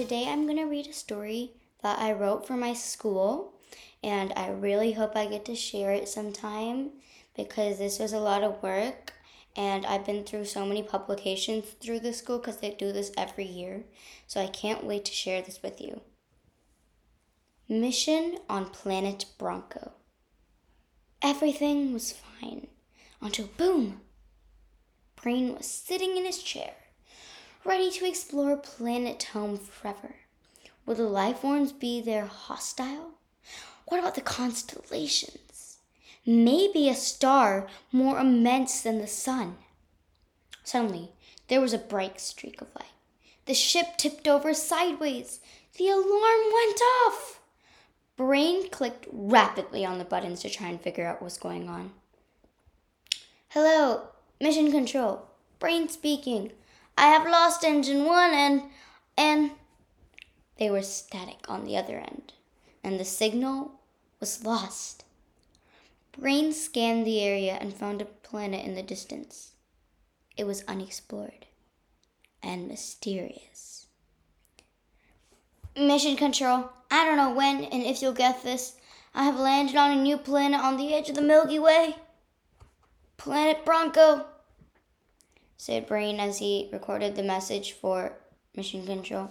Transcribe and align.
today 0.00 0.26
I'm 0.26 0.46
going 0.46 0.56
to 0.56 0.64
read 0.64 0.86
a 0.86 0.94
story 0.94 1.52
that 1.82 1.98
I 1.98 2.12
wrote 2.12 2.46
for 2.46 2.56
my 2.56 2.72
school, 2.72 3.52
and 4.02 4.32
I 4.34 4.48
really 4.48 4.92
hope 4.92 5.14
I 5.14 5.26
get 5.26 5.44
to 5.44 5.54
share 5.54 5.92
it 5.92 6.08
sometime 6.08 6.92
because 7.36 7.76
this 7.76 7.98
was 7.98 8.14
a 8.14 8.18
lot 8.18 8.42
of 8.42 8.62
work. 8.62 9.12
And 9.54 9.84
I've 9.84 10.06
been 10.06 10.24
through 10.24 10.46
so 10.46 10.64
many 10.64 10.82
publications 10.82 11.66
through 11.82 12.00
the 12.00 12.14
school 12.14 12.38
because 12.38 12.56
they 12.56 12.70
do 12.70 12.92
this 12.92 13.12
every 13.18 13.44
year. 13.44 13.84
So 14.26 14.40
I 14.40 14.46
can't 14.46 14.84
wait 14.84 15.04
to 15.04 15.12
share 15.12 15.42
this 15.42 15.62
with 15.62 15.82
you. 15.82 16.00
Mission 17.68 18.38
on 18.48 18.70
Planet 18.70 19.26
Bronco. 19.36 19.92
Everything 21.20 21.92
was 21.92 22.14
fine 22.40 22.68
until 23.20 23.50
boom! 23.58 24.00
Brain 25.22 25.54
was 25.54 25.66
sitting 25.66 26.16
in 26.16 26.24
his 26.24 26.42
chair, 26.42 26.72
ready 27.64 27.90
to 27.90 28.08
explore 28.08 28.56
planet 28.56 29.22
home 29.32 29.58
forever. 29.58 30.16
Will 30.86 30.94
the 30.94 31.04
life 31.04 31.38
forms 31.38 31.72
be 31.72 32.00
there 32.00 32.26
hostile? 32.26 33.12
What 33.86 34.00
about 34.00 34.14
the 34.14 34.20
constellations? 34.20 35.78
Maybe 36.26 36.88
a 36.88 36.94
star 36.94 37.66
more 37.92 38.18
immense 38.18 38.82
than 38.82 38.98
the 38.98 39.06
sun. 39.06 39.56
Suddenly, 40.64 41.10
there 41.48 41.60
was 41.60 41.72
a 41.72 41.78
bright 41.78 42.20
streak 42.20 42.60
of 42.60 42.68
light. 42.74 42.86
The 43.46 43.54
ship 43.54 43.96
tipped 43.96 44.28
over 44.28 44.54
sideways. 44.54 45.40
The 45.76 45.88
alarm 45.88 46.52
went 46.52 46.80
off. 47.06 47.40
Brain 48.16 48.68
clicked 48.70 49.06
rapidly 49.10 49.84
on 49.84 49.98
the 49.98 50.04
buttons 50.04 50.42
to 50.42 50.50
try 50.50 50.68
and 50.68 50.80
figure 50.80 51.06
out 51.06 51.22
what's 51.22 51.38
going 51.38 51.68
on. 51.68 51.92
Hello, 53.48 54.08
mission 54.40 54.70
control. 54.70 55.26
Brain 55.58 55.88
speaking. 55.88 56.52
I 56.96 57.06
have 57.08 57.24
lost 57.24 57.64
engine 57.64 58.04
one 58.04 58.32
and 58.32 58.62
and 59.16 59.52
they 60.58 60.70
were 60.70 60.82
static 60.82 61.48
on 61.48 61.64
the 61.64 61.76
other 61.76 61.96
end, 61.96 62.34
and 62.84 63.00
the 63.00 63.04
signal 63.04 63.80
was 64.20 64.44
lost. 64.44 65.04
Brain 66.12 66.52
scanned 66.52 67.06
the 67.06 67.20
area 67.22 67.56
and 67.60 67.72
found 67.72 68.02
a 68.02 68.04
planet 68.04 68.64
in 68.64 68.74
the 68.74 68.82
distance. 68.82 69.52
It 70.36 70.44
was 70.44 70.64
unexplored 70.68 71.46
and 72.42 72.68
mysterious. 72.68 73.86
Mission 75.76 76.16
Control, 76.16 76.70
I 76.90 77.04
don't 77.04 77.16
know 77.16 77.32
when 77.32 77.64
and 77.64 77.82
if 77.82 78.02
you'll 78.02 78.12
get 78.12 78.42
this. 78.42 78.76
I 79.14 79.24
have 79.24 79.38
landed 79.38 79.76
on 79.76 79.90
a 79.90 80.02
new 80.02 80.18
planet 80.18 80.60
on 80.60 80.76
the 80.76 80.94
edge 80.94 81.08
of 81.08 81.14
the 81.14 81.22
Milky 81.22 81.58
Way. 81.58 81.96
Planet 83.16 83.64
Bronco, 83.64 84.26
said 85.60 85.86
Brain 85.86 86.18
as 86.18 86.38
he 86.38 86.70
recorded 86.72 87.14
the 87.14 87.22
message 87.22 87.72
for 87.72 88.14
Mission 88.56 88.86
Control. 88.86 89.30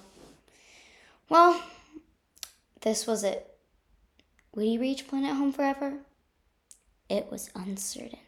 Well, 1.28 1.60
this 2.82 3.08
was 3.08 3.24
it. 3.24 3.58
Would 4.54 4.66
he 4.66 4.78
reach 4.78 5.08
Planet 5.08 5.36
Home 5.36 5.52
forever? 5.52 5.94
It 7.10 7.32
was 7.32 7.50
uncertain. 7.56 8.20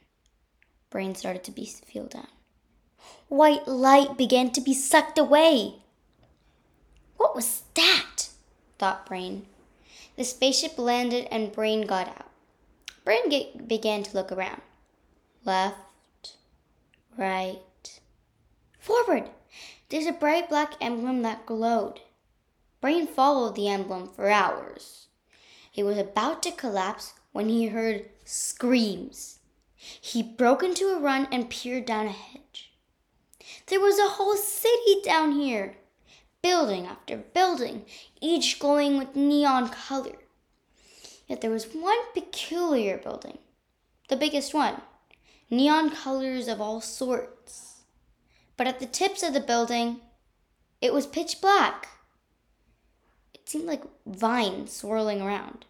Brain 0.89 1.13
started 1.13 1.44
to 1.44 1.52
be 1.52 1.63
feel 1.63 2.07
down. 2.07 2.25
White 3.27 3.67
light 3.67 4.17
began 4.17 4.49
to 4.53 4.61
be 4.61 4.73
sucked 4.73 5.19
away. 5.19 5.75
What 7.17 7.35
was 7.35 7.61
that? 7.75 8.29
thought 8.79 9.05
Brain. 9.05 9.45
The 10.17 10.23
spaceship 10.23 10.79
landed 10.79 11.27
and 11.29 11.52
Brain 11.52 11.85
got 11.85 12.07
out. 12.07 12.31
Brain 13.05 13.29
get, 13.29 13.67
began 13.67 14.02
to 14.02 14.16
look 14.16 14.31
around. 14.31 14.63
Left, 15.45 15.77
right, 17.16 17.59
forward. 18.81 19.29
There's 19.89 20.07
a 20.07 20.11
bright 20.11 20.49
black 20.49 20.73
emblem 20.81 21.21
that 21.21 21.45
glowed. 21.45 22.01
Brain 22.81 23.05
followed 23.05 23.56
the 23.56 23.69
emblem 23.69 24.07
for 24.07 24.29
hours. 24.29 25.07
He 25.72 25.83
was 25.83 25.97
about 25.97 26.41
to 26.44 26.51
collapse 26.51 27.13
when 27.31 27.47
he 27.47 27.67
heard 27.67 28.09
screams. 28.25 29.39
He 29.75 30.23
broke 30.23 30.63
into 30.63 30.88
a 30.88 31.00
run 31.00 31.28
and 31.31 31.50
peered 31.50 31.85
down 31.85 32.07
a 32.07 32.11
hedge. 32.11 32.73
There 33.67 33.79
was 33.79 34.00
a 34.00 34.09
whole 34.09 34.35
city 34.35 35.01
down 35.03 35.33
here, 35.33 35.77
building 36.41 36.85
after 36.85 37.17
building, 37.17 37.85
each 38.19 38.59
glowing 38.59 38.97
with 38.97 39.16
neon 39.16 39.69
color. 39.69 40.17
Yet 41.27 41.41
there 41.41 41.51
was 41.51 41.73
one 41.73 42.11
peculiar 42.13 42.97
building, 42.97 43.38
the 44.09 44.17
biggest 44.17 44.53
one, 44.53 44.81
neon 45.50 45.91
colors 45.91 46.47
of 46.47 46.59
all 46.59 46.81
sorts. 46.81 47.70
But 48.61 48.67
at 48.67 48.79
the 48.79 48.85
tips 48.85 49.23
of 49.23 49.33
the 49.33 49.39
building, 49.39 50.01
it 50.81 50.94
was 50.94 51.07
pitch 51.07 51.41
black. 51.41 51.88
It 53.33 53.49
seemed 53.49 53.66
like 53.66 53.81
vines 54.05 54.72
swirling 54.72 55.19
around, 55.19 55.66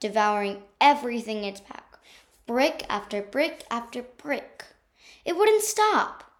devouring 0.00 0.62
everything 0.80 1.44
in 1.44 1.52
its 1.52 1.60
path, 1.60 1.98
brick 2.46 2.86
after 2.88 3.20
brick 3.20 3.66
after 3.70 4.00
brick. 4.00 4.64
It 5.26 5.36
wouldn't 5.36 5.60
stop. 5.60 6.32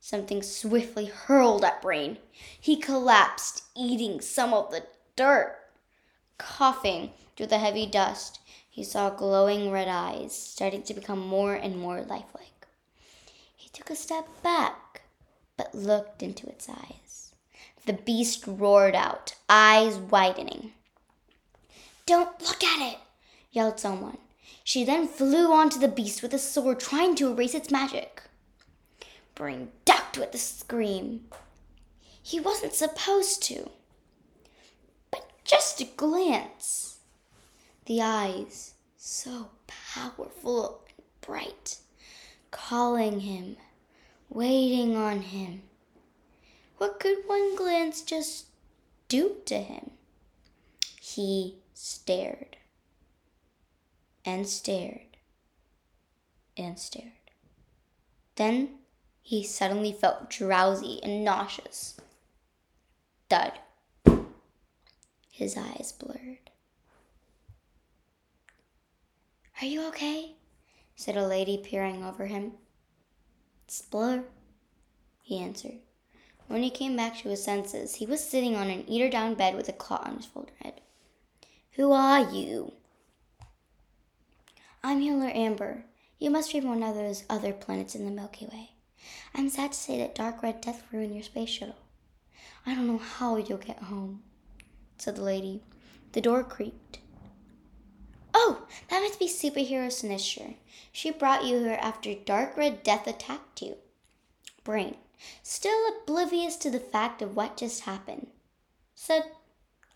Something 0.00 0.42
swiftly 0.42 1.06
hurled 1.06 1.64
at 1.64 1.80
Brain. 1.80 2.18
He 2.60 2.76
collapsed, 2.76 3.62
eating 3.74 4.20
some 4.20 4.52
of 4.52 4.70
the 4.70 4.84
dirt. 5.16 5.56
Coughing 6.36 7.12
through 7.36 7.46
the 7.46 7.56
heavy 7.56 7.86
dust, 7.86 8.38
he 8.68 8.84
saw 8.84 9.08
glowing 9.08 9.70
red 9.70 9.88
eyes 9.88 10.36
starting 10.36 10.82
to 10.82 10.92
become 10.92 11.26
more 11.26 11.54
and 11.54 11.78
more 11.78 12.02
lifelike. 12.02 12.53
Took 13.74 13.90
a 13.90 13.96
step 13.96 14.26
back, 14.42 15.02
but 15.56 15.74
looked 15.74 16.22
into 16.22 16.46
its 16.46 16.68
eyes. 16.68 17.32
The 17.86 17.92
beast 17.92 18.44
roared 18.46 18.94
out, 18.94 19.34
eyes 19.48 19.96
widening. 19.96 20.72
Don't 22.06 22.40
look 22.40 22.62
at 22.62 22.92
it, 22.92 22.98
yelled 23.50 23.80
someone. 23.80 24.18
She 24.62 24.84
then 24.84 25.08
flew 25.08 25.52
onto 25.52 25.80
the 25.80 25.88
beast 25.88 26.22
with 26.22 26.32
a 26.32 26.38
sword, 26.38 26.78
trying 26.78 27.16
to 27.16 27.30
erase 27.30 27.54
its 27.54 27.70
magic. 27.70 28.22
Brain 29.34 29.72
ducked 29.84 30.16
with 30.18 30.32
a 30.34 30.38
scream. 30.38 31.24
He 32.22 32.38
wasn't 32.38 32.74
supposed 32.74 33.42
to. 33.44 33.70
But 35.10 35.28
just 35.44 35.80
a 35.80 35.84
glance. 35.84 36.98
The 37.86 38.00
eyes, 38.00 38.74
so 38.96 39.50
powerful 39.66 40.82
and 40.86 41.04
bright, 41.20 41.78
calling 42.54 43.20
him, 43.20 43.56
waiting 44.30 44.96
on 44.96 45.20
him. 45.22 45.62
What 46.78 47.00
could 47.00 47.18
one 47.26 47.56
glance 47.56 48.00
just 48.00 48.46
do 49.08 49.38
to 49.46 49.56
him? 49.58 49.90
He 51.00 51.56
stared 51.74 52.56
and 54.24 54.46
stared 54.46 55.16
and 56.56 56.78
stared. 56.78 57.10
Then 58.36 58.76
he 59.20 59.42
suddenly 59.42 59.92
felt 59.92 60.30
drowsy 60.30 61.00
and 61.02 61.24
nauseous. 61.24 61.96
Thud. 63.28 63.52
His 65.30 65.56
eyes 65.56 65.92
blurred. 65.98 66.50
Are 69.60 69.66
you 69.66 69.84
okay? 69.88 70.36
Said 70.96 71.16
a 71.16 71.26
lady 71.26 71.58
peering 71.58 72.04
over 72.04 72.26
him. 72.26 72.52
It's 73.66 73.82
blur, 73.82 74.24
he 75.20 75.38
answered. 75.38 75.78
When 76.46 76.62
he 76.62 76.70
came 76.70 76.96
back 76.96 77.16
to 77.18 77.30
his 77.30 77.42
senses, 77.42 77.96
he 77.96 78.06
was 78.06 78.22
sitting 78.22 78.54
on 78.54 78.68
an 78.68 78.84
eider 78.90 79.08
down 79.08 79.34
bed 79.34 79.56
with 79.56 79.68
a 79.68 79.72
cloth 79.72 80.06
on 80.06 80.16
his 80.16 80.26
forehead. 80.26 80.80
Who 81.72 81.92
are 81.92 82.30
you? 82.30 82.74
I'm 84.82 85.00
Healer 85.00 85.30
Amber. 85.34 85.86
You 86.18 86.30
must 86.30 86.52
be 86.52 86.60
from 86.60 86.68
one 86.68 86.82
of 86.82 86.94
those 86.94 87.24
other 87.28 87.52
planets 87.52 87.94
in 87.94 88.04
the 88.04 88.10
Milky 88.10 88.46
Way. 88.46 88.70
I'm 89.34 89.48
sad 89.48 89.72
to 89.72 89.78
say 89.78 89.98
that 89.98 90.14
dark 90.14 90.42
red 90.42 90.60
death 90.60 90.84
ruined 90.92 91.14
your 91.14 91.24
space 91.24 91.48
shuttle. 91.48 91.76
I 92.66 92.74
don't 92.74 92.86
know 92.86 92.98
how 92.98 93.36
you'll 93.36 93.58
get 93.58 93.78
home, 93.78 94.22
said 94.98 95.16
the 95.16 95.22
lady. 95.22 95.62
The 96.12 96.20
door 96.20 96.44
creaked. 96.44 96.98
That 98.88 99.00
must 99.00 99.18
be 99.18 99.28
superhero 99.28 99.88
Sinistra. 99.88 100.54
She 100.92 101.10
brought 101.10 101.44
you 101.44 101.58
here 101.58 101.78
after 101.80 102.14
dark 102.14 102.56
red 102.56 102.82
death 102.82 103.06
attacked 103.06 103.62
you. 103.62 103.76
Brain, 104.62 104.96
still 105.42 105.78
oblivious 106.02 106.56
to 106.56 106.70
the 106.70 106.80
fact 106.80 107.22
of 107.22 107.36
what 107.36 107.56
just 107.56 107.82
happened, 107.82 108.28
said, 108.94 109.24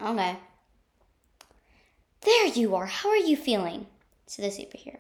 Okay. 0.01 0.37
There 2.23 2.47
you 2.47 2.75
are. 2.75 2.87
How 2.87 3.09
are 3.11 3.17
you 3.17 3.37
feeling? 3.37 3.87
said 4.27 4.45
the 4.45 4.49
superhero. 4.49 4.99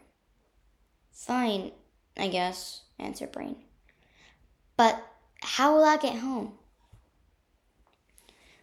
Fine, 1.12 1.72
I 2.16 2.28
guess, 2.28 2.82
answered 2.98 3.32
Brain. 3.32 3.56
But 4.76 5.04
how 5.42 5.75
will 5.75 5.84
I 5.84 5.96
get 5.96 6.16
home? 6.16 6.52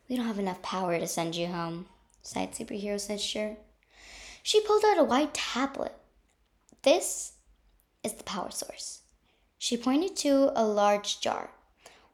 We 0.09 0.15
don't 0.15 0.25
have 0.25 0.39
enough 0.39 0.61
power 0.61 0.99
to 0.99 1.07
send 1.07 1.35
you 1.35 1.47
home, 1.47 1.87
sighed 2.21 2.53
Superhero 2.53 2.95
Sinistra. 2.95 3.57
She 4.45 4.61
pulled 4.61 4.85
out 4.85 4.99
a 4.99 5.03
white 5.03 5.33
tablet. 5.33 5.95
This 6.83 7.33
is 8.03 8.13
the 8.13 8.23
power 8.23 8.51
source. 8.51 9.01
She 9.57 9.75
pointed 9.75 10.15
to 10.17 10.51
a 10.55 10.63
large 10.63 11.19
jar. 11.19 11.49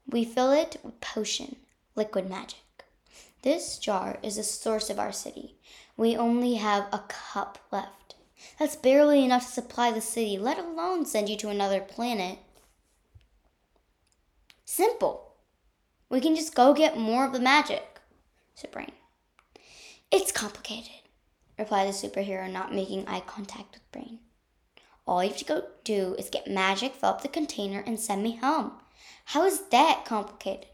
We 0.08 0.24
fill 0.24 0.54
it 0.54 0.78
with 0.82 1.02
potion, 1.02 1.58
liquid 1.94 2.30
magic. 2.30 2.86
This 3.42 3.78
jar 3.78 4.18
is 4.24 4.38
the 4.38 4.44
source 4.44 4.90
of 4.90 4.98
our 4.98 5.12
city. 5.12 5.58
We 5.98 6.16
only 6.16 6.56
have 6.56 6.88
a 6.94 7.04
cup 7.10 7.58
left. 7.70 8.16
That's 8.58 8.78
barely 8.78 9.26
enough 9.26 9.48
to 9.48 9.52
supply 9.52 9.92
the 9.92 10.00
city, 10.00 10.38
let 10.38 10.58
alone 10.58 11.06
send 11.06 11.28
you 11.28 11.36
to 11.36 11.50
another 11.50 11.82
planet. 11.82 12.40
Simple. 14.64 15.34
We 16.10 16.22
can 16.22 16.38
just 16.38 16.56
go 16.56 16.74
get 16.74 16.98
more 16.98 17.26
of 17.26 17.34
the 17.34 17.42
magic, 17.42 18.00
said 18.56 18.72
Brain. 18.72 18.94
It's 20.10 20.32
complicated, 20.32 21.02
replied 21.62 21.88
the 21.88 21.92
superhero, 21.92 22.52
not 22.52 22.74
making 22.74 23.08
eye 23.08 23.22
contact 23.22 23.74
with 23.74 23.92
Brain. 23.92 24.20
All 25.08 25.24
you 25.24 25.30
have 25.30 25.38
to 25.40 25.46
go 25.46 25.64
do 25.84 26.16
is 26.18 26.30
get 26.30 26.48
magic, 26.48 26.96
fill 26.96 27.10
up 27.10 27.22
the 27.22 27.28
container, 27.28 27.84
and 27.86 28.00
send 28.00 28.24
me 28.24 28.36
home. 28.36 28.74
How 29.26 29.46
is 29.46 29.68
that 29.70 30.04
complicated? 30.06 30.68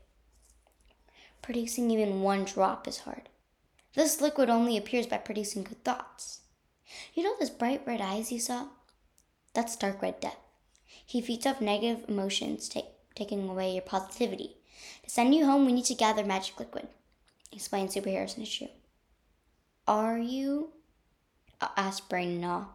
Producing 1.41 1.91
even 1.91 2.21
one 2.21 2.45
drop 2.45 2.87
is 2.87 2.99
hard. 2.99 3.29
This 3.95 4.21
liquid 4.21 4.49
only 4.49 4.77
appears 4.77 5.07
by 5.07 5.17
producing 5.17 5.63
good 5.63 5.83
thoughts. 5.83 6.41
You 7.13 7.23
know 7.23 7.35
those 7.39 7.49
bright 7.49 7.81
red 7.85 8.01
eyes 8.01 8.31
you 8.31 8.39
saw? 8.39 8.67
That's 9.53 9.75
dark 9.75 10.01
red 10.01 10.19
death. 10.19 10.37
He 11.05 11.21
feeds 11.21 11.45
off 11.45 11.61
negative 11.61 12.07
emotions, 12.07 12.69
take, 12.69 12.85
taking 13.15 13.47
away 13.47 13.73
your 13.73 13.81
positivity. 13.81 14.57
To 15.03 15.09
send 15.09 15.33
you 15.33 15.45
home, 15.45 15.65
we 15.65 15.73
need 15.73 15.85
to 15.85 15.95
gather 15.95 16.23
magic 16.23 16.59
liquid, 16.59 16.87
explained 17.51 17.89
Superhero 17.89 18.25
Snitcher. 18.25 18.69
Are 19.87 20.19
you? 20.19 20.73
Asked 21.61 22.09
Brain 22.09 22.39
Gnaw. 22.39 22.65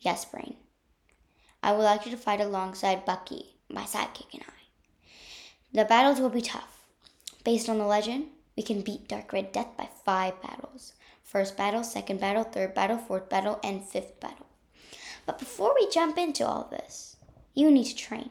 Yes, 0.00 0.24
Brain. 0.24 0.56
I 1.62 1.72
would 1.72 1.82
like 1.82 2.04
you 2.04 2.10
to 2.10 2.16
fight 2.16 2.40
alongside 2.40 3.04
Bucky, 3.04 3.56
my 3.68 3.82
sidekick, 3.82 4.32
and 4.34 4.42
I. 4.42 4.62
The 5.72 5.84
battles 5.84 6.20
will 6.20 6.28
be 6.28 6.42
tough. 6.42 6.84
Based 7.44 7.68
on 7.68 7.78
the 7.78 7.86
legend, 7.86 8.26
we 8.56 8.62
can 8.62 8.82
beat 8.82 9.08
Dark 9.08 9.32
Red 9.32 9.52
Death 9.52 9.76
by 9.76 9.88
five 10.04 10.40
battles 10.42 10.92
first 11.32 11.56
battle, 11.56 11.82
second 11.82 12.20
battle, 12.20 12.44
third 12.44 12.74
battle, 12.74 12.98
fourth 12.98 13.30
battle, 13.30 13.58
and 13.64 13.82
fifth 13.82 14.20
battle. 14.20 14.44
But 15.24 15.38
before 15.38 15.74
we 15.74 15.88
jump 15.88 16.18
into 16.18 16.46
all 16.46 16.68
this, 16.70 17.16
you 17.54 17.70
need 17.70 17.84
to 17.84 17.96
train. 17.96 18.28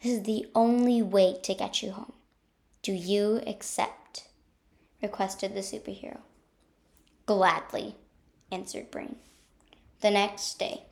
This 0.00 0.12
is 0.12 0.22
the 0.22 0.46
only 0.54 1.02
way 1.02 1.38
to 1.42 1.54
get 1.54 1.82
you 1.82 1.90
home. 1.90 2.12
Do 2.82 2.92
you 2.92 3.42
accept? 3.48 4.28
requested 5.02 5.54
the 5.54 5.60
superhero. 5.60 6.18
Gladly, 7.26 7.96
answered 8.50 8.90
Brain. 8.90 9.16
The 10.00 10.10
next 10.10 10.58
day. 10.58 10.84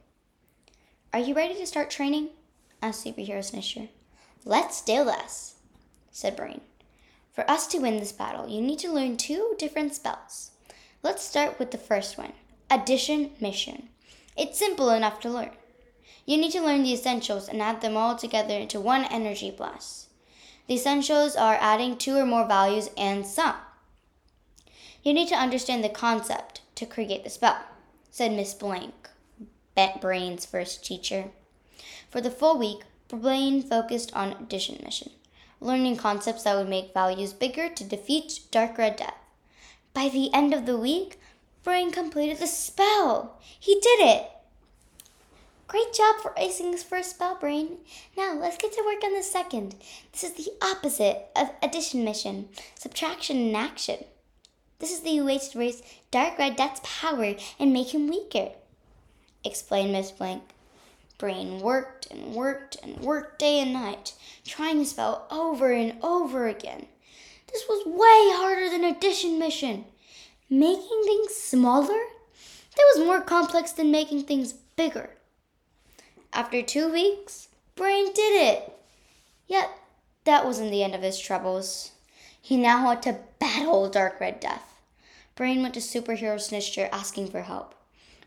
Are 1.12 1.20
you 1.20 1.34
ready 1.34 1.54
to 1.54 1.66
start 1.66 1.90
training? 1.90 2.30
asked 2.82 3.04
Superhero 3.04 3.40
Snitcher. 3.40 3.88
Let's 4.44 4.82
do 4.82 5.04
this, 5.04 5.56
said 6.10 6.36
Brain. 6.36 6.60
For 7.32 7.48
us 7.50 7.66
to 7.68 7.78
win 7.78 7.98
this 7.98 8.12
battle, 8.12 8.48
you 8.48 8.60
need 8.60 8.78
to 8.80 8.92
learn 8.92 9.16
two 9.16 9.54
different 9.58 9.94
spells. 9.94 10.50
Let's 11.02 11.22
start 11.22 11.58
with 11.58 11.70
the 11.70 11.78
first 11.78 12.18
one 12.18 12.32
Addition 12.70 13.30
Mission. 13.40 13.88
It's 14.36 14.58
simple 14.58 14.90
enough 14.90 15.20
to 15.20 15.30
learn. 15.30 15.50
You 16.26 16.36
need 16.36 16.52
to 16.52 16.60
learn 16.60 16.82
the 16.82 16.92
essentials 16.92 17.48
and 17.48 17.62
add 17.62 17.80
them 17.80 17.96
all 17.96 18.16
together 18.16 18.54
into 18.54 18.80
one 18.80 19.04
energy 19.04 19.50
blast. 19.50 20.08
The 20.66 20.74
essentials 20.74 21.34
are 21.36 21.56
adding 21.58 21.96
two 21.96 22.16
or 22.16 22.26
more 22.26 22.46
values 22.46 22.90
and 22.96 23.26
sum. 23.26 23.54
You 25.08 25.14
need 25.14 25.28
to 25.28 25.36
understand 25.36 25.82
the 25.82 25.88
concept 25.88 26.60
to 26.74 26.84
create 26.84 27.24
the 27.24 27.30
spell, 27.30 27.60
said 28.10 28.30
Miss 28.30 28.52
Blank, 28.52 29.08
Brain's 30.02 30.44
first 30.44 30.84
teacher. 30.84 31.30
For 32.10 32.20
the 32.20 32.30
full 32.30 32.58
week, 32.58 32.80
Brain 33.08 33.62
focused 33.62 34.14
on 34.14 34.32
addition 34.32 34.78
mission, 34.84 35.12
learning 35.62 35.96
concepts 35.96 36.42
that 36.42 36.54
would 36.58 36.68
make 36.68 36.92
values 36.92 37.32
bigger 37.32 37.70
to 37.70 37.84
defeat 37.84 38.40
Dark 38.50 38.76
Red 38.76 38.96
Death. 38.96 39.14
By 39.94 40.10
the 40.10 40.28
end 40.34 40.52
of 40.52 40.66
the 40.66 40.76
week, 40.76 41.18
Brain 41.64 41.90
completed 41.90 42.36
the 42.36 42.46
spell. 42.46 43.40
He 43.58 43.80
did 43.80 44.00
it. 44.00 44.30
Great 45.68 45.94
job 45.94 46.16
for 46.16 46.32
acing 46.32 46.72
his 46.72 46.82
first 46.82 47.12
spell, 47.12 47.34
Brain. 47.34 47.78
Now 48.14 48.34
let's 48.34 48.58
get 48.58 48.74
to 48.74 48.84
work 48.84 49.02
on 49.02 49.14
the 49.14 49.22
second. 49.22 49.74
This 50.12 50.22
is 50.22 50.32
the 50.34 50.52
opposite 50.60 51.28
of 51.34 51.48
addition 51.62 52.04
mission, 52.04 52.50
subtraction 52.74 53.38
in 53.38 53.54
action. 53.54 54.04
This 54.80 54.92
is 54.92 55.00
the 55.00 55.20
way 55.22 55.38
to 55.38 55.58
raise 55.58 55.82
Dark 56.12 56.38
Red 56.38 56.54
Death's 56.54 56.80
power 56.84 57.34
and 57.58 57.72
make 57.72 57.92
him 57.92 58.06
weaker, 58.06 58.50
explained 59.42 59.90
Miss 59.90 60.12
Blank. 60.12 60.42
Brain 61.18 61.58
worked 61.58 62.06
and 62.12 62.32
worked 62.32 62.76
and 62.80 63.00
worked 63.00 63.40
day 63.40 63.58
and 63.58 63.72
night, 63.72 64.12
trying 64.46 64.78
the 64.78 64.84
spell 64.84 65.26
over 65.32 65.72
and 65.72 65.94
over 66.00 66.46
again. 66.46 66.86
This 67.50 67.64
was 67.68 67.86
way 67.86 68.36
harder 68.38 68.70
than 68.70 68.84
addition 68.84 69.36
mission. 69.36 69.84
Making 70.48 71.02
things 71.04 71.34
smaller? 71.34 71.98
That 72.76 72.94
was 72.94 73.04
more 73.04 73.20
complex 73.20 73.72
than 73.72 73.90
making 73.90 74.22
things 74.24 74.52
bigger. 74.76 75.10
After 76.32 76.62
two 76.62 76.88
weeks, 76.92 77.48
Brain 77.74 78.12
did 78.12 78.54
it. 78.54 78.72
Yet, 79.48 79.70
that 80.22 80.44
wasn't 80.44 80.70
the 80.70 80.84
end 80.84 80.94
of 80.94 81.02
his 81.02 81.18
troubles. 81.18 81.90
He 82.40 82.56
now 82.56 82.86
had 82.86 83.02
to 83.02 83.18
battle 83.40 83.90
Dark 83.90 84.20
Red 84.20 84.38
Death. 84.38 84.67
Brain 85.38 85.62
went 85.62 85.74
to 85.74 85.80
Superhero 85.80 86.34
Snitcher 86.34 86.88
asking 86.90 87.28
for 87.28 87.42
help. 87.42 87.76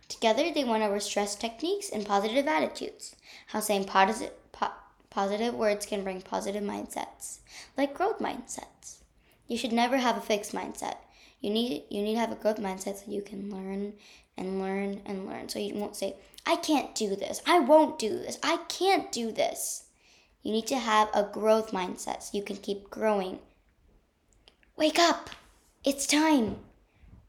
Together, 0.08 0.50
they 0.50 0.64
went 0.64 0.82
over 0.82 0.98
stress 1.02 1.36
techniques 1.36 1.90
and 1.90 2.06
positive 2.06 2.48
attitudes, 2.48 3.18
how 3.48 3.60
saying 3.60 3.84
positive, 3.84 4.32
po- 4.54 4.80
positive 5.10 5.54
words 5.54 5.86
can 5.86 6.06
bring 6.06 6.22
positive 6.22 6.64
mindsets, 6.64 7.40
like 7.78 7.94
growth 7.94 8.20
mindsets. 8.20 9.00
You 9.46 9.58
should 9.58 9.74
never 9.74 9.98
have 9.98 10.16
a 10.16 10.22
fixed 10.22 10.54
mindset. 10.54 11.00
You 11.42 11.50
need 11.50 11.84
you 11.90 12.02
need 12.02 12.14
to 12.14 12.20
have 12.22 12.32
a 12.32 12.36
growth 12.36 12.62
mindset 12.62 13.04
so 13.04 13.12
you 13.12 13.22
can 13.22 13.52
learn 13.52 13.92
and 14.38 14.62
learn 14.62 15.02
and 15.06 15.26
learn. 15.26 15.50
So 15.50 15.60
you 15.60 15.74
won't 15.76 15.98
say, 15.98 16.16
I 16.46 16.56
can't 16.56 16.96
do 16.96 17.18
this. 17.18 17.42
I 17.46 17.60
won't 17.60 18.00
do 18.00 18.12
this. 18.12 18.40
I 18.42 18.60
can't 18.70 19.12
do 19.12 19.34
this. 19.34 19.84
You 20.44 20.54
need 20.54 20.68
to 20.68 20.78
have 20.78 21.10
a 21.14 21.24
growth 21.24 21.72
mindset 21.72 22.24
so 22.24 22.38
you 22.38 22.44
can 22.44 22.56
keep 22.56 22.90
growing. 22.90 23.40
Wake 24.78 24.98
up! 24.98 25.30
It's 25.84 26.08
time, 26.08 26.56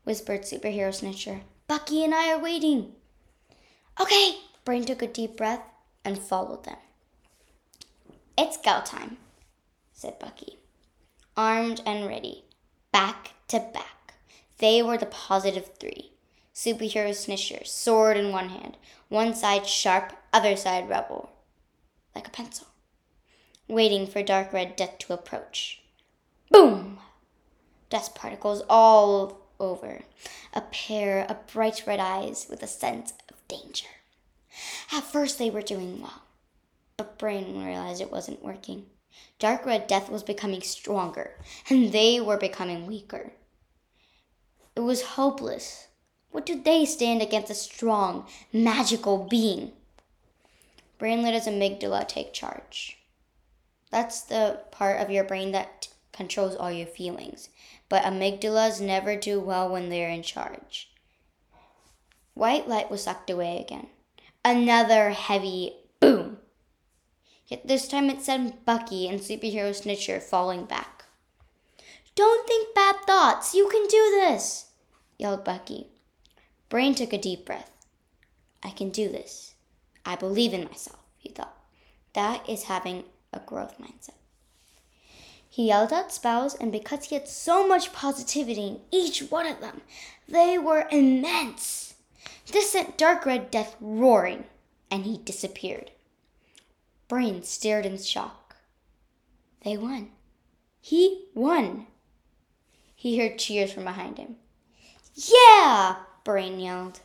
whispered 0.05 0.43
Superhero 0.43 0.91
Snitcher. 0.91 1.43
Bucky 1.69 2.05
and 2.05 2.15
I 2.15 2.33
are 2.33 2.43
waiting. 2.43 2.93
Okay, 4.01 4.37
Brain 4.65 4.85
took 4.85 5.03
a 5.03 5.07
deep 5.07 5.37
breath 5.37 5.63
and 6.05 6.19
followed 6.19 6.65
them. 6.65 6.79
It's 8.37 8.56
go 8.56 8.81
time, 8.85 9.19
said 9.93 10.19
Bucky 10.19 10.59
armed 11.37 11.81
and 11.87 12.06
ready, 12.06 12.44
back 12.93 13.32
to 13.49 13.59
back. 13.59 14.15
They 14.59 14.82
were 14.82 14.99
the 14.99 15.06
positive 15.06 15.71
three. 15.79 16.13
Superhero 16.55 17.11
Snitcher, 17.11 17.67
sword 17.67 18.17
in 18.17 18.31
one 18.31 18.51
hand, 18.51 18.77
one 19.09 19.35
side 19.35 19.67
sharp, 19.67 20.13
other 20.32 20.55
side 20.55 20.89
rebel, 20.89 21.31
like 22.15 22.27
a 22.27 22.31
pencil, 22.31 22.67
waiting 23.69 24.06
for 24.06 24.23
Dark 24.23 24.53
Red 24.53 24.77
Death 24.77 24.99
to 24.99 25.15
approach. 25.15 25.81
Boom! 26.51 26.99
Dust 27.89 28.15
particles 28.15 28.63
all 28.69 29.42
over, 29.63 30.03
a 30.53 30.61
pair 30.61 31.25
of 31.25 31.47
bright 31.47 31.85
red 31.87 32.01
eyes 32.01 32.47
with 32.51 32.63
a 32.63 32.67
sense 32.67 33.15
of 33.31 33.49
danger. 33.49 33.87
At 34.93 35.05
first, 35.05 35.39
they 35.39 35.49
were 35.49 35.63
doing 35.63 36.03
well, 36.03 36.23
but 36.97 37.19
Brain 37.19 37.65
realized 37.65 38.03
it 38.03 38.13
wasn't 38.13 38.45
working. 38.45 38.87
Dark 39.39 39.65
Red 39.65 39.87
Death 39.87 40.11
was 40.11 40.23
becoming 40.23 40.61
stronger, 40.61 41.39
and 41.71 41.93
they 41.93 42.21
were 42.21 42.37
becoming 42.37 42.87
weaker. 42.87 43.33
It 44.77 44.81
was 44.81 45.03
hopeless. 45.03 45.89
What 46.31 46.47
did 46.47 46.65
they 46.65 46.85
stand 46.85 47.23
against 47.23 47.51
a 47.51 47.55
strong, 47.55 48.27
magical 48.53 49.19
being? 49.19 49.73
Brain 50.99 51.23
let 51.23 51.35
his 51.35 51.47
amygdala 51.47 52.09
take 52.09 52.33
charge. 52.33 52.99
That's 53.91 54.23
the 54.23 54.61
part 54.71 55.01
of 55.01 55.11
your 55.11 55.25
brain 55.25 55.53
that 55.53 55.89
controls 56.13 56.57
all 56.57 56.71
your 56.71 56.87
feelings. 56.87 57.49
But 57.93 58.05
amygdalas 58.05 58.81
never 58.81 59.17
do 59.17 59.39
well 59.39 59.69
when 59.69 59.91
they're 59.91 60.08
in 60.08 60.22
charge. 60.22 60.91
White 62.32 62.67
light 62.67 62.91
was 62.91 63.03
sucked 63.03 63.29
away 63.29 63.61
again. 63.61 63.89
Another 64.43 65.11
heavy 65.11 65.75
boom. 66.01 66.39
Yet 67.49 67.69
this 67.69 67.87
time 67.87 68.08
it 68.08 68.22
sent 68.22 68.65
Bucky 68.65 69.06
and 69.08 69.20
Superhero 69.20 69.72
Snitcher 69.77 70.22
falling 70.22 70.65
back. 70.65 71.05
Don't 72.15 72.49
think 72.49 72.75
bad 72.75 72.96
thoughts. 73.06 73.55
You 73.55 73.69
can 73.69 73.87
do 73.89 74.20
this, 74.22 74.70
yelled 75.19 75.44
Bucky. 75.44 75.89
Brain 76.70 76.94
took 76.94 77.13
a 77.13 77.19
deep 77.19 77.44
breath. 77.44 77.72
I 78.63 78.70
can 78.70 78.89
do 78.89 79.11
this. 79.11 79.55
I 80.06 80.17
believe 80.17 80.55
in 80.55 80.65
myself, 80.65 81.01
he 81.19 81.29
thought. 81.29 81.58
That 82.15 82.49
is 82.49 82.63
having 82.63 83.05
a 83.34 83.41
growth 83.41 83.77
mindset. 83.79 84.21
He 85.53 85.67
yelled 85.67 85.93
out 85.93 86.11
spells, 86.11 86.55
and 86.55 86.73
because 86.73 87.05
he 87.05 87.15
had 87.15 87.29
so 87.29 87.69
much 87.69 87.93
positivity 87.93 88.69
in 88.69 88.81
each 88.91 89.21
one 89.31 89.47
of 89.47 89.61
them, 89.61 89.82
they 90.27 90.56
were 90.56 90.89
immense. 90.91 91.93
This 92.51 92.73
sent 92.73 92.97
Dark 92.97 93.27
Red 93.27 93.51
Death 93.51 93.77
roaring, 93.79 94.44
and 94.91 95.05
he 95.05 95.19
disappeared. 95.19 95.91
Brain 97.06 97.43
stared 97.43 97.85
in 97.85 97.99
shock. 97.99 98.56
They 99.63 99.77
won. 99.77 100.13
He 100.81 101.27
won. 101.35 101.87
He 102.94 103.19
heard 103.19 103.39
cheers 103.39 103.75
from 103.75 103.85
behind 103.85 104.17
him. 104.17 104.37
Yeah! 105.15 105.97
Brain 106.25 106.61
yelled. 106.61 107.01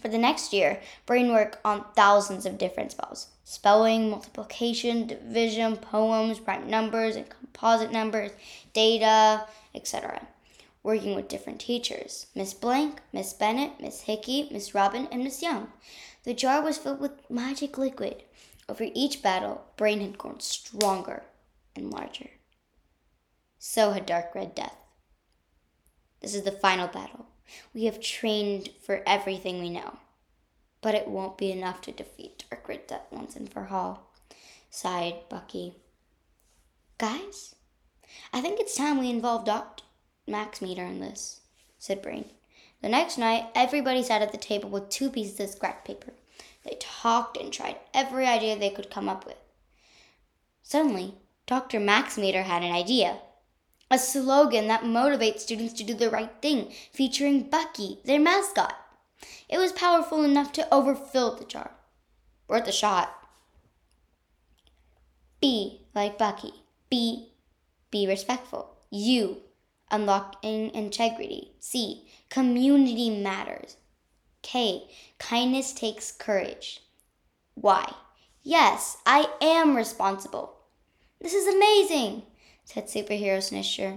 For 0.00 0.08
the 0.08 0.18
next 0.18 0.52
year, 0.52 0.80
Brain 1.06 1.32
worked 1.32 1.58
on 1.64 1.84
thousands 1.94 2.46
of 2.46 2.58
different 2.58 2.92
spells 2.92 3.28
spelling, 3.44 4.10
multiplication, 4.10 5.06
division, 5.06 5.76
poems, 5.76 6.38
prime 6.38 6.68
numbers 6.68 7.16
and 7.16 7.28
composite 7.28 7.90
numbers, 7.90 8.30
data, 8.72 9.46
etc. 9.74 10.28
Working 10.82 11.14
with 11.14 11.28
different 11.28 11.60
teachers 11.60 12.26
Miss 12.34 12.54
Blank, 12.54 13.00
Miss 13.12 13.32
Bennett, 13.32 13.80
Miss 13.80 14.02
Hickey, 14.02 14.48
Miss 14.52 14.74
Robin, 14.74 15.08
and 15.10 15.24
Miss 15.24 15.42
Young. 15.42 15.72
The 16.24 16.34
jar 16.34 16.62
was 16.62 16.78
filled 16.78 17.00
with 17.00 17.28
magic 17.30 17.76
liquid. 17.76 18.22
Over 18.68 18.86
each 18.94 19.22
battle, 19.22 19.64
Brain 19.76 20.00
had 20.00 20.18
grown 20.18 20.40
stronger 20.40 21.24
and 21.74 21.90
larger. 21.90 22.30
So 23.58 23.92
had 23.92 24.06
Dark 24.06 24.34
Red 24.34 24.54
Death. 24.54 24.76
This 26.20 26.34
is 26.34 26.42
the 26.42 26.52
final 26.52 26.86
battle. 26.86 27.26
We 27.74 27.84
have 27.84 28.00
trained 28.00 28.70
for 28.82 29.02
everything 29.06 29.60
we 29.60 29.70
know, 29.70 29.98
but 30.80 30.94
it 30.94 31.08
won't 31.08 31.38
be 31.38 31.50
enough 31.50 31.80
to 31.82 31.92
defeat 31.92 32.44
Dark 32.50 32.68
Red 32.68 32.86
Death 32.86 33.06
once 33.10 33.36
and 33.36 33.50
for 33.50 33.68
all, 33.70 34.12
sighed 34.70 35.28
Bucky. 35.28 35.74
Guys, 36.98 37.54
I 38.32 38.40
think 38.40 38.58
it's 38.58 38.76
time 38.76 38.98
we 38.98 39.10
involve 39.10 39.44
Dr. 39.44 39.84
Max 40.26 40.60
Meter 40.60 40.84
in 40.84 41.00
this, 41.00 41.40
said 41.78 42.02
Brain. 42.02 42.26
The 42.82 42.88
next 42.88 43.18
night, 43.18 43.46
everybody 43.54 44.02
sat 44.02 44.22
at 44.22 44.32
the 44.32 44.38
table 44.38 44.68
with 44.68 44.88
two 44.88 45.10
pieces 45.10 45.40
of 45.40 45.50
scrap 45.50 45.84
paper. 45.84 46.12
They 46.64 46.76
talked 46.80 47.36
and 47.36 47.52
tried 47.52 47.76
every 47.94 48.26
idea 48.26 48.56
they 48.56 48.70
could 48.70 48.90
come 48.90 49.08
up 49.08 49.26
with. 49.26 49.36
Suddenly, 50.62 51.14
Dr. 51.46 51.80
Max 51.80 52.18
Meter 52.18 52.42
had 52.42 52.62
an 52.62 52.72
idea. 52.72 53.18
A 53.90 53.98
slogan 53.98 54.68
that 54.68 54.82
motivates 54.82 55.40
students 55.40 55.72
to 55.74 55.84
do 55.84 55.94
the 55.94 56.10
right 56.10 56.32
thing, 56.42 56.72
featuring 56.92 57.48
Bucky, 57.48 58.00
their 58.04 58.20
mascot. 58.20 58.74
It 59.48 59.58
was 59.58 59.72
powerful 59.72 60.22
enough 60.24 60.52
to 60.52 60.72
overfill 60.72 61.34
the 61.34 61.44
jar. 61.44 61.72
Worth 62.48 62.68
a 62.68 62.72
shot. 62.72 63.14
Be 65.40 65.86
like 65.94 66.18
Bucky. 66.18 66.52
Be, 66.90 67.32
be 67.90 68.06
respectful. 68.06 68.76
You, 68.90 69.38
unlocking 69.90 70.74
integrity. 70.74 71.52
C, 71.60 72.08
community 72.28 73.10
matters. 73.10 73.76
K, 74.42 74.88
kindness 75.18 75.72
takes 75.72 76.12
courage. 76.12 76.82
Y, 77.54 77.92
yes, 78.42 78.98
I 79.04 79.28
am 79.40 79.76
responsible. 79.76 80.56
This 81.20 81.34
is 81.34 81.52
amazing, 81.52 82.22
said 82.68 82.86
Superhero 82.86 83.38
Snitcher. 83.38 83.96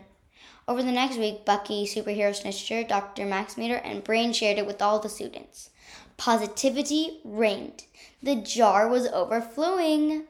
Over 0.65 0.81
the 0.81 0.93
next 0.93 1.17
week, 1.17 1.43
Bucky, 1.43 1.85
Superhero 1.85 2.31
Snitcher, 2.31 2.87
Dr. 2.87 3.25
Max 3.25 3.57
Meter, 3.57 3.75
and 3.75 4.01
Brain 4.01 4.31
shared 4.31 4.57
it 4.57 4.65
with 4.65 4.81
all 4.81 4.97
the 4.97 5.09
students. 5.09 5.71
Positivity 6.15 7.19
reigned. 7.25 7.83
The 8.23 8.35
jar 8.35 8.87
was 8.87 9.07
overflowing. 9.07 10.23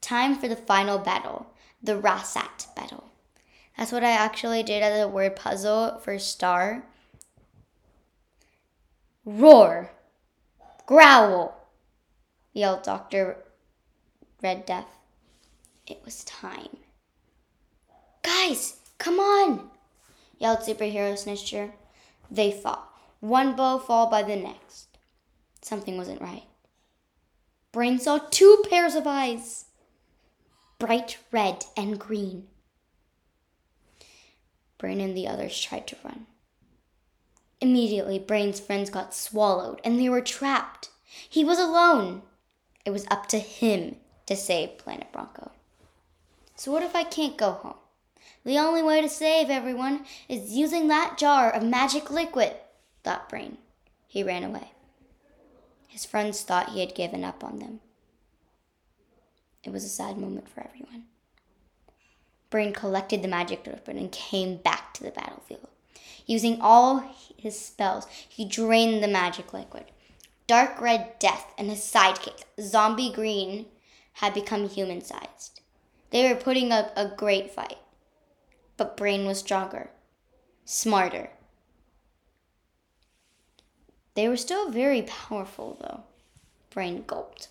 Time 0.00 0.34
for 0.34 0.48
the 0.48 0.56
final 0.56 0.98
battle, 0.98 1.52
the 1.82 2.00
Rasat 2.00 2.74
battle. 2.74 3.10
That's 3.76 3.92
what 3.92 4.02
I 4.02 4.12
actually 4.12 4.62
did 4.62 4.82
as 4.82 4.98
a 5.02 5.06
word 5.06 5.36
puzzle 5.36 5.98
for 5.98 6.18
star. 6.18 6.84
Roar! 9.26 9.90
Growl! 10.86 11.54
yelled 12.54 12.82
Dr. 12.82 13.36
Red 14.42 14.64
Death. 14.64 14.88
It 15.86 16.00
was 16.02 16.24
time. 16.24 16.78
Guys, 18.48 18.76
come 18.96 19.20
on! 19.20 19.68
yelled 20.38 20.60
Superhero 20.60 21.12
Snitcher. 21.12 21.72
They 22.30 22.50
fought, 22.50 22.90
one 23.20 23.54
bow 23.54 23.76
followed 23.76 24.10
by 24.10 24.22
the 24.22 24.36
next. 24.36 24.96
Something 25.60 25.98
wasn't 25.98 26.22
right. 26.22 26.44
Brain 27.72 27.98
saw 27.98 28.16
two 28.16 28.64
pairs 28.70 28.94
of 28.94 29.06
eyes 29.06 29.66
bright 30.78 31.18
red 31.30 31.66
and 31.76 32.00
green. 32.00 32.46
Brain 34.78 34.98
and 35.02 35.14
the 35.14 35.28
others 35.28 35.60
tried 35.60 35.86
to 35.88 35.96
run. 36.02 36.26
Immediately, 37.60 38.18
Brain's 38.18 38.60
friends 38.60 38.88
got 38.88 39.12
swallowed 39.12 39.78
and 39.84 40.00
they 40.00 40.08
were 40.08 40.22
trapped. 40.22 40.88
He 41.28 41.44
was 41.44 41.58
alone. 41.58 42.22
It 42.86 42.92
was 42.92 43.06
up 43.10 43.26
to 43.26 43.40
him 43.40 43.96
to 44.24 44.34
save 44.34 44.78
Planet 44.78 45.12
Bronco. 45.12 45.50
So, 46.56 46.72
what 46.72 46.82
if 46.82 46.96
I 46.96 47.04
can't 47.04 47.36
go 47.36 47.52
home? 47.52 47.74
The 48.44 48.58
only 48.58 48.82
way 48.82 49.00
to 49.00 49.08
save 49.08 49.50
everyone 49.50 50.04
is 50.28 50.52
using 50.52 50.88
that 50.88 51.18
jar 51.18 51.50
of 51.50 51.62
magic 51.62 52.10
liquid, 52.10 52.54
thought 53.04 53.28
Brain. 53.28 53.58
He 54.06 54.22
ran 54.22 54.44
away. 54.44 54.72
His 55.86 56.04
friends 56.04 56.42
thought 56.42 56.70
he 56.70 56.80
had 56.80 56.94
given 56.94 57.24
up 57.24 57.42
on 57.44 57.58
them. 57.58 57.80
It 59.64 59.70
was 59.70 59.84
a 59.84 59.88
sad 59.88 60.16
moment 60.16 60.48
for 60.48 60.60
everyone. 60.64 61.04
Brain 62.50 62.72
collected 62.72 63.22
the 63.22 63.28
magic 63.28 63.66
liquid 63.66 63.96
and 63.96 64.10
came 64.10 64.56
back 64.56 64.94
to 64.94 65.02
the 65.02 65.10
battlefield. 65.10 65.68
Using 66.24 66.60
all 66.60 67.02
his 67.36 67.58
spells, 67.58 68.06
he 68.28 68.44
drained 68.44 69.02
the 69.02 69.08
magic 69.08 69.52
liquid. 69.52 69.86
Dark 70.46 70.80
Red 70.80 71.18
Death 71.18 71.52
and 71.58 71.68
his 71.68 71.80
sidekick, 71.80 72.44
Zombie 72.60 73.12
Green, 73.12 73.66
had 74.14 74.32
become 74.32 74.68
human 74.68 75.02
sized. 75.02 75.60
They 76.10 76.28
were 76.28 76.40
putting 76.40 76.72
up 76.72 76.92
a 76.96 77.08
great 77.08 77.50
fight. 77.50 77.76
But 78.78 78.96
Brain 78.96 79.26
was 79.26 79.40
stronger, 79.40 79.90
smarter. 80.64 81.28
They 84.14 84.28
were 84.28 84.38
still 84.38 84.70
very 84.70 85.02
powerful, 85.02 85.76
though. 85.80 86.04
Brain 86.70 87.04
gulped. 87.06 87.48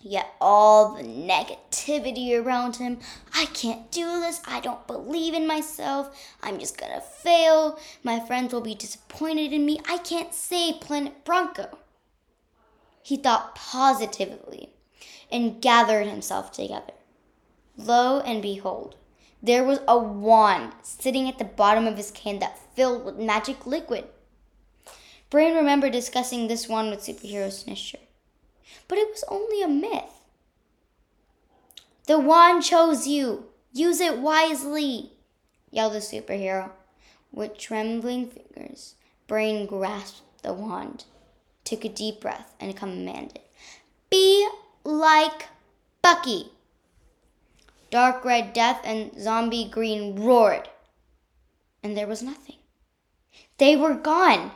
Yet 0.00 0.32
all 0.40 0.94
the 0.94 1.02
negativity 1.02 2.40
around 2.40 2.76
him. 2.76 3.00
I 3.34 3.46
can't 3.46 3.90
do 3.90 4.20
this. 4.20 4.40
I 4.46 4.60
don't 4.60 4.86
believe 4.86 5.34
in 5.34 5.46
myself. 5.46 6.16
I'm 6.40 6.60
just 6.60 6.78
gonna 6.78 7.00
fail. 7.00 7.78
My 8.04 8.20
friends 8.20 8.52
will 8.52 8.60
be 8.60 8.76
disappointed 8.76 9.52
in 9.52 9.66
me. 9.66 9.80
I 9.88 9.98
can't 9.98 10.32
save 10.32 10.80
Planet 10.80 11.24
Bronco. 11.24 11.78
He 13.02 13.16
thought 13.16 13.56
positively 13.56 14.70
and 15.32 15.60
gathered 15.60 16.06
himself 16.06 16.52
together. 16.52 16.92
Lo 17.76 18.20
and 18.20 18.40
behold, 18.40 18.94
there 19.42 19.64
was 19.64 19.80
a 19.86 19.98
wand 19.98 20.72
sitting 20.82 21.28
at 21.28 21.38
the 21.38 21.44
bottom 21.44 21.86
of 21.86 21.96
his 21.96 22.10
can 22.10 22.38
that 22.40 22.58
filled 22.74 23.04
with 23.04 23.18
magic 23.18 23.66
liquid. 23.66 24.04
Brain 25.30 25.54
remembered 25.54 25.92
discussing 25.92 26.48
this 26.48 26.68
wand 26.68 26.90
with 26.90 27.00
superhero 27.00 27.48
Snitcher 27.48 28.00
but 28.88 28.98
it 28.98 29.08
was 29.10 29.22
only 29.28 29.62
a 29.62 29.68
myth. 29.68 30.24
The 32.06 32.18
wand 32.18 32.64
chose 32.64 33.06
you. 33.06 33.44
Use 33.72 34.00
it 34.00 34.18
wisely, 34.18 35.12
yelled 35.70 35.92
the 35.92 35.98
superhero. 35.98 36.70
With 37.30 37.58
trembling 37.58 38.28
fingers, 38.28 38.94
Brain 39.26 39.66
grasped 39.66 40.22
the 40.42 40.54
wand, 40.54 41.04
took 41.64 41.84
a 41.84 41.90
deep 41.90 42.22
breath, 42.22 42.54
and 42.58 42.74
commanded, 42.74 43.40
Be 44.08 44.48
like 44.82 45.48
Bucky. 46.00 46.52
Dark 47.90 48.24
Red 48.24 48.52
Death 48.52 48.80
and 48.84 49.18
Zombie 49.20 49.68
Green 49.68 50.16
roared, 50.16 50.68
and 51.82 51.96
there 51.96 52.06
was 52.06 52.22
nothing. 52.22 52.56
They 53.58 53.76
were 53.76 53.94
gone. 53.94 54.52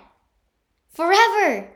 Forever. 0.91 1.71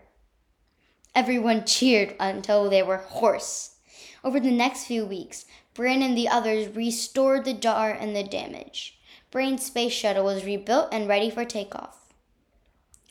Everyone 1.14 1.64
cheered 1.64 2.14
until 2.20 2.68
they 2.68 2.82
were 2.82 2.98
hoarse. 2.98 3.76
Over 4.22 4.38
the 4.38 4.50
next 4.50 4.84
few 4.84 5.06
weeks, 5.06 5.46
Brain 5.72 6.02
and 6.02 6.16
the 6.16 6.28
others 6.28 6.75
restored 6.75 7.44
the 7.44 7.54
jar 7.54 7.90
and 7.90 8.14
the 8.14 8.22
damage. 8.22 8.98
Brain's 9.30 9.64
space 9.64 9.92
shuttle 9.92 10.25
was 10.25 10.44
rebuilt 10.44 10.88
and 10.92 11.08
ready 11.08 11.30
for 11.30 11.44
takeoff. 11.44 12.12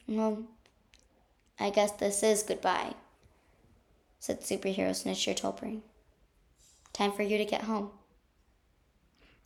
Well, 0.07 0.43
I 1.59 1.71
guess 1.71 1.91
this 1.91 2.21
is 2.21 2.43
goodbye, 2.43 2.93
said 4.19 4.41
superhero 4.41 4.91
Snitcher 4.91 5.35
to 5.37 5.51
Brain. 5.51 5.81
Time 6.93 7.11
for 7.11 7.23
you 7.23 7.37
to 7.37 7.45
get 7.45 7.63
home. 7.63 7.91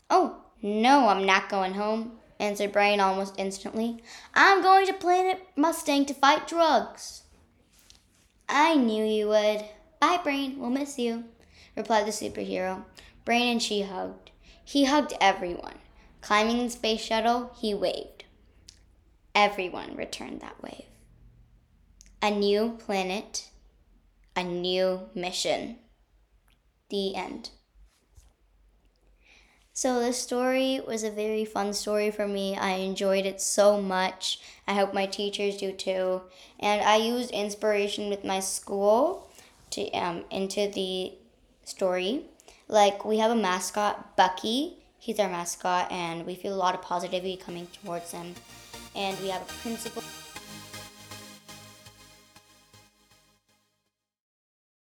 Oh, 0.09 0.43
no, 0.61 1.07
I'm 1.07 1.25
not 1.25 1.49
going 1.49 1.73
home, 1.73 2.13
answered 2.39 2.71
Brain 2.71 2.99
almost 2.99 3.35
instantly. 3.37 4.03
I'm 4.33 4.61
going 4.61 4.87
to 4.87 4.93
Planet 4.93 5.41
Mustang 5.55 6.05
to 6.07 6.13
fight 6.13 6.47
drugs. 6.47 7.23
I 8.47 8.75
knew 8.75 9.05
you 9.05 9.27
would. 9.27 9.65
Bye, 9.99 10.19
Brain. 10.23 10.59
We'll 10.59 10.71
miss 10.71 10.97
you, 10.97 11.25
replied 11.75 12.07
the 12.07 12.11
superhero. 12.11 12.83
Brain 13.23 13.51
and 13.51 13.61
she 13.61 13.83
hugged. 13.83 14.31
He 14.63 14.85
hugged 14.85 15.13
everyone. 15.21 15.75
Climbing 16.21 16.57
the 16.57 16.69
space 16.69 17.01
shuttle, 17.01 17.51
he 17.59 17.73
waved. 17.73 18.25
Everyone 19.35 19.95
returned 19.95 20.41
that 20.41 20.61
wave. 20.61 20.85
A 22.21 22.31
new 22.31 22.77
planet, 22.79 23.49
a 24.35 24.43
new 24.43 25.09
mission. 25.13 25.77
The 26.89 27.15
end. 27.15 27.51
So 29.79 30.01
this 30.01 30.17
story 30.21 30.81
was 30.85 31.05
a 31.05 31.09
very 31.09 31.45
fun 31.45 31.71
story 31.71 32.11
for 32.11 32.27
me. 32.27 32.57
I 32.57 32.71
enjoyed 32.71 33.25
it 33.25 33.39
so 33.39 33.81
much. 33.81 34.41
I 34.67 34.73
hope 34.73 34.93
my 34.93 35.05
teachers 35.05 35.55
do 35.55 35.71
too. 35.71 36.23
And 36.59 36.81
I 36.81 36.97
used 36.97 37.31
inspiration 37.31 38.09
with 38.09 38.25
my 38.25 38.41
school 38.41 39.31
to 39.69 39.89
um 39.91 40.25
into 40.31 40.67
the 40.67 41.13
story. 41.63 42.25
Like 42.67 43.05
we 43.05 43.19
have 43.19 43.31
a 43.31 43.41
mascot, 43.47 44.17
Bucky. 44.17 44.83
He's 44.97 45.17
our 45.17 45.29
mascot 45.29 45.89
and 45.89 46.25
we 46.25 46.35
feel 46.35 46.53
a 46.53 46.59
lot 46.65 46.75
of 46.75 46.81
positivity 46.81 47.37
coming 47.37 47.67
towards 47.67 48.11
him. 48.11 48.35
And 48.97 49.17
we 49.21 49.29
have 49.29 49.43
a 49.43 49.53
principal 49.63 50.03